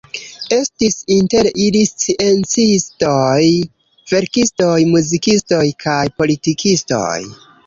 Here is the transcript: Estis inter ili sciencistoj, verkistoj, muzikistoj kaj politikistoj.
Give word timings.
Estis 0.55 0.95
inter 1.15 1.49
ili 1.65 1.83
sciencistoj, 1.89 3.43
verkistoj, 4.15 4.73
muzikistoj 4.95 5.61
kaj 5.87 6.01
politikistoj. 6.25 7.07